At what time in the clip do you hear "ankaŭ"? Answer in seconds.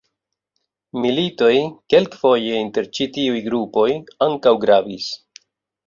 4.31-4.57